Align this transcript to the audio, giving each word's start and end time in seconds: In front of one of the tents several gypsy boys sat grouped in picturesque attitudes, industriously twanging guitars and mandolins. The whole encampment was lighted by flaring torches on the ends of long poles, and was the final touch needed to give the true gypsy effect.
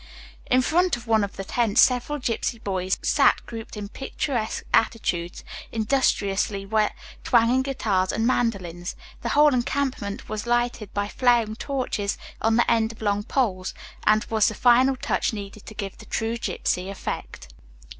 In 0.47 0.63
front 0.63 0.97
of 0.97 1.05
one 1.05 1.23
of 1.23 1.35
the 1.35 1.43
tents 1.43 1.79
several 1.79 2.17
gypsy 2.17 2.57
boys 2.63 2.97
sat 3.03 3.45
grouped 3.45 3.77
in 3.77 3.87
picturesque 3.87 4.63
attitudes, 4.73 5.43
industriously 5.71 6.67
twanging 7.23 7.61
guitars 7.61 8.11
and 8.11 8.25
mandolins. 8.25 8.95
The 9.21 9.29
whole 9.29 9.53
encampment 9.53 10.27
was 10.27 10.47
lighted 10.47 10.91
by 10.95 11.07
flaring 11.07 11.55
torches 11.55 12.17
on 12.41 12.55
the 12.55 12.71
ends 12.71 12.93
of 12.93 13.01
long 13.03 13.21
poles, 13.21 13.75
and 14.03 14.23
was 14.23 14.47
the 14.47 14.55
final 14.55 14.95
touch 14.95 15.33
needed 15.33 15.67
to 15.67 15.75
give 15.75 15.99
the 15.99 16.07
true 16.07 16.35
gypsy 16.35 16.89
effect. 16.89 17.53